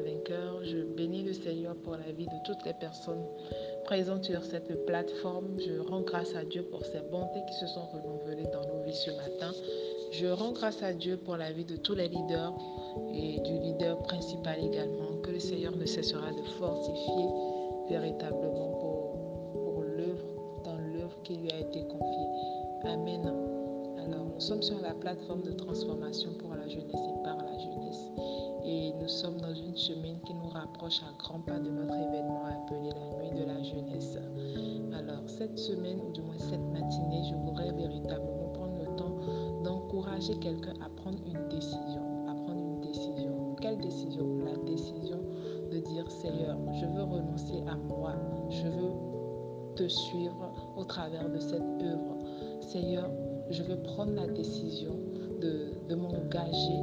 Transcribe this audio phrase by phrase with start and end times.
[0.00, 0.64] des vainqueurs.
[0.64, 3.24] Je bénis le Seigneur pour la vie de toutes les personnes
[3.84, 5.58] présentes sur cette plateforme.
[5.58, 8.94] Je rends grâce à Dieu pour ses bontés qui se sont renouvelées dans nos vies
[8.94, 9.52] ce matin.
[10.12, 12.54] Je rends grâce à Dieu pour la vie de tous les leaders
[13.14, 17.26] et du leader principal également, que le Seigneur ne cessera de fortifier
[17.88, 22.26] véritablement pour, pour l'œuvre, dans l'œuvre qui lui a été confiée.
[22.84, 23.49] Amen.
[24.40, 28.10] Nous sommes sur la plateforme de transformation pour la jeunesse et par la jeunesse.
[28.64, 32.46] Et nous sommes dans une semaine qui nous rapproche à grands pas de notre événement
[32.46, 34.16] appelé la nuit de la jeunesse.
[34.94, 39.14] Alors, cette semaine, ou du moins cette matinée, je voudrais véritablement prendre le temps
[39.62, 42.26] d'encourager quelqu'un à prendre une décision.
[42.26, 43.56] À prendre une décision.
[43.60, 44.26] Quelle décision?
[44.46, 45.20] La décision
[45.70, 48.14] de dire Seigneur, je veux renoncer à moi.
[48.48, 48.92] Je veux
[49.76, 52.16] te suivre au travers de cette œuvre.
[52.62, 53.10] Seigneur,
[53.50, 54.96] je veux prendre la décision
[55.40, 56.78] de, m'engager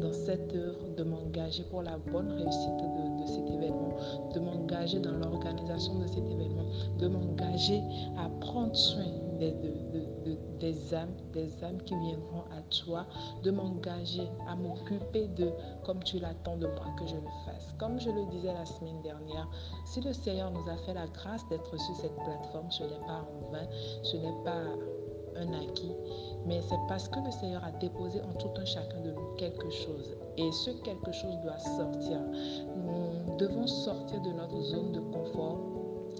[0.00, 2.76] dans, cette œuvre, de m'engager pour la bonne réussite
[3.20, 3.96] de cet événement,
[4.34, 6.64] de m'engager dans l'organisation de cet événement,
[6.98, 7.80] de m'engager
[8.18, 9.04] à prendre soin
[9.40, 13.06] des, de, des âmes, des âmes qui viendront à toi,
[13.42, 15.50] de m'engager à m'occuper de,
[15.84, 17.74] comme tu l'attends de moi que je le fasse.
[17.78, 19.48] Comme je le disais la semaine dernière,
[19.86, 23.26] si le Seigneur nous a fait la grâce d'être sur cette plateforme, ce n'est pas
[23.26, 23.66] en vain,
[24.02, 24.62] ce n'est pas
[25.36, 25.94] un acquis,
[26.44, 29.70] mais c'est parce que le Seigneur a déposé en tout un chacun de nous quelque
[29.70, 30.16] chose.
[30.36, 32.20] Et ce quelque chose doit sortir.
[32.76, 35.58] Nous devons sortir de notre zone de confort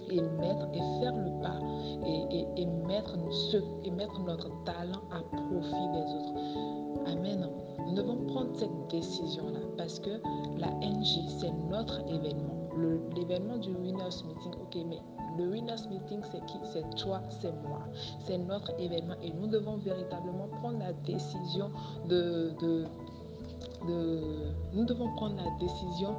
[0.09, 1.59] et mettre et faire le pas
[2.05, 6.33] et, et, et mettre, ce, et mettre notre talent à profit des autres.
[7.05, 7.47] Amen.
[7.87, 10.21] Nous devons prendre cette décision-là parce que
[10.57, 12.57] la NJ, c'est notre événement.
[13.15, 14.99] L'événement du Winners Meeting, ok, mais
[15.37, 16.57] le Winners Meeting, c'est qui?
[16.63, 17.81] C'est toi, c'est moi.
[18.19, 21.69] C'est notre événement et nous devons véritablement prendre la décision
[22.07, 22.85] de, de,
[23.87, 24.21] de
[24.73, 26.15] nous devons prendre la décision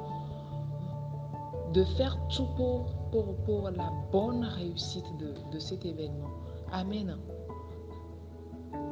[1.73, 6.29] de faire tout pour, pour, pour la bonne réussite de, de cet événement.
[6.71, 7.17] Amen.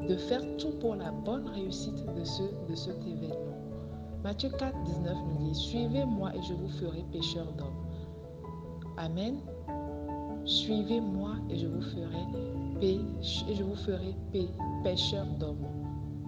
[0.07, 3.57] De faire tout pour la bonne réussite de, ce, de cet événement.
[4.23, 7.85] Matthieu 4, 19 nous dit, Suivez-moi et je vous ferai pécheur d'hommes.
[8.97, 9.37] Amen.
[10.45, 12.25] Suivez-moi et je vous ferai
[13.75, 14.15] ferai
[14.83, 15.67] pécheur d'hommes.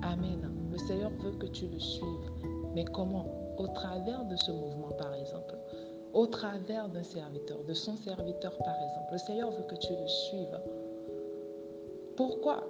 [0.03, 0.51] Amen.
[0.71, 2.31] Le Seigneur veut que tu le suives.
[2.75, 3.25] Mais comment?
[3.57, 5.55] Au travers de ce mouvement, par exemple
[6.13, 9.11] au travers d'un serviteur, de son serviteur par exemple.
[9.11, 10.59] Le Seigneur veut que tu le suives.
[12.15, 12.63] Pourquoi?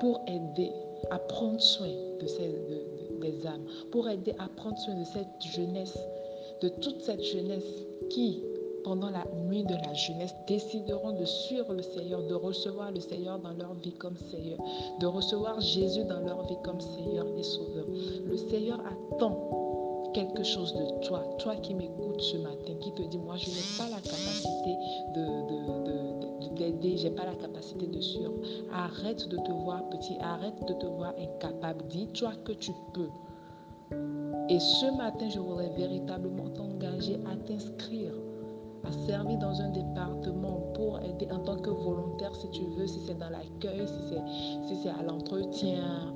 [0.00, 0.72] Pour aider
[1.10, 5.04] à prendre soin de, ces, de, de, des âmes, pour aider à prendre soin de
[5.04, 5.98] cette jeunesse,
[6.62, 8.42] de toute cette jeunesse qui,
[8.84, 13.38] pendant la nuit de la jeunesse, décideront de suivre le Seigneur, de recevoir le Seigneur
[13.38, 14.58] dans leur vie comme Seigneur,
[14.98, 17.84] de recevoir Jésus dans leur vie comme Seigneur et Sauveur.
[18.24, 19.69] Le Seigneur attend
[20.12, 23.78] quelque chose de toi, toi qui m'écoutes ce matin, qui te dit, moi, je n'ai
[23.78, 24.76] pas la capacité
[25.14, 28.32] de, d'aider, je n'ai pas la capacité de suivre.
[28.72, 31.84] Arrête de te voir petit, arrête de te voir incapable.
[31.88, 33.10] Dis-toi que tu peux.
[34.48, 38.12] Et ce matin, je voudrais véritablement t'engager à t'inscrire,
[38.84, 43.00] à servir dans un département pour aider en tant que volontaire, si tu veux, si
[43.06, 46.14] c'est dans l'accueil, si c'est, si c'est à l'entretien.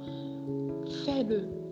[1.05, 1.64] Fais-le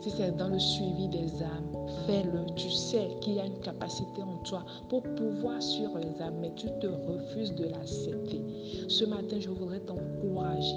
[0.00, 2.46] si c'est dans le suivi des âmes, fais-le.
[2.56, 6.52] Tu sais qu'il y a une capacité en toi pour pouvoir suivre les âmes, mais
[6.56, 8.40] tu te refuses de l'accepter.
[8.88, 10.76] Ce matin, je voudrais t'encourager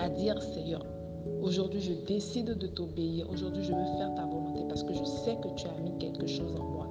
[0.00, 0.84] à dire, Seigneur,
[1.40, 3.30] aujourd'hui je décide de t'obéir.
[3.30, 6.26] Aujourd'hui, je veux faire ta volonté parce que je sais que tu as mis quelque
[6.26, 6.88] chose en moi.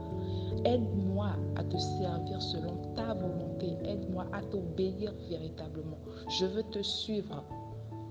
[0.63, 3.77] Aide-moi à te servir selon ta volonté.
[3.83, 5.97] Aide-moi à t'obéir véritablement.
[6.29, 7.43] Je veux te suivre.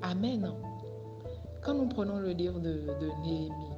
[0.03, 0.53] Amen.
[1.63, 2.87] Quand nous prenons le livre de,
[3.23, 3.77] Néhémie,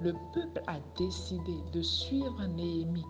[0.00, 3.04] le peuple a décidé de suivre Néhémie.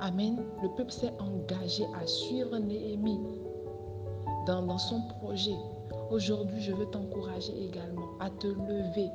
[0.00, 0.44] Amen.
[0.62, 3.20] Le peuple s'est engagé à suivre Néhémie
[4.46, 5.56] dans, dans son projet.
[6.10, 9.10] Aujourd'hui, je veux t'encourager également à te lever,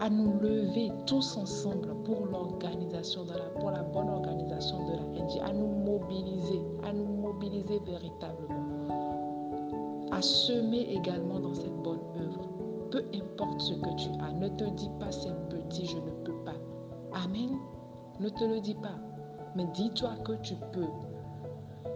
[0.00, 3.26] à nous lever tous ensemble pour l'organisation,
[3.60, 9.13] pour la bonne organisation de la NG, à nous mobiliser, à nous mobiliser véritablement
[10.14, 12.48] à semer également dans cette bonne œuvre.
[12.90, 16.44] Peu importe ce que tu as, ne te dis pas c'est petit, je ne peux
[16.44, 16.54] pas.
[17.24, 17.58] Amen.
[18.20, 18.96] Ne te le dis pas,
[19.56, 20.86] mais dis-toi que tu peux.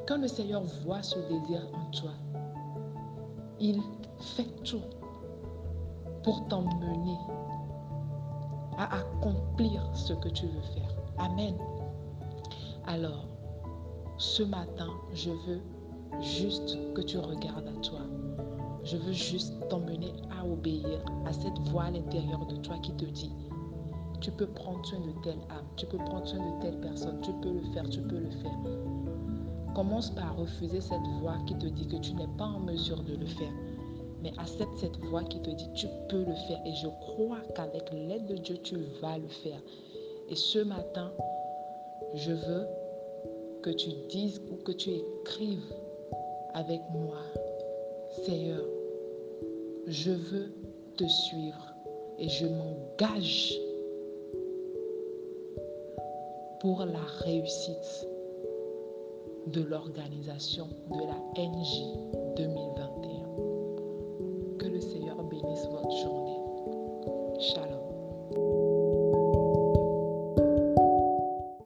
[0.09, 2.11] Quand le Seigneur voit ce désir en toi,
[3.61, 3.81] il
[4.19, 4.83] fait tout
[6.25, 7.19] pour t'emmener
[8.79, 10.91] à accomplir ce que tu veux faire.
[11.19, 11.55] Amen.
[12.87, 13.29] Alors,
[14.17, 15.63] ce matin, je veux
[16.21, 18.01] juste que tu regardes à toi.
[18.85, 23.05] Je veux juste t'emmener à obéir à cette voix à l'intérieur de toi qui te
[23.05, 23.33] dit,
[24.21, 27.33] tu peux prendre soin de telle âme, tu peux prendre soin de telle personne, tu
[27.43, 28.59] peux le faire, tu peux le faire.
[29.75, 33.15] Commence par refuser cette voix qui te dit que tu n'es pas en mesure de
[33.15, 33.53] le faire.
[34.23, 36.61] Mais accepte cette voix qui te dit tu peux le faire.
[36.67, 39.61] Et je crois qu'avec l'aide de Dieu, tu vas le faire.
[40.29, 41.13] Et ce matin,
[42.15, 42.67] je veux
[43.63, 45.73] que tu dises ou que tu écrives
[46.59, 47.19] avec moi,
[48.25, 48.65] Seigneur,
[49.87, 50.53] je veux
[50.97, 51.73] te suivre
[52.19, 53.55] et je m'engage
[56.61, 58.09] pour la réussite
[59.47, 62.18] de l'organisation de la NJ 2020.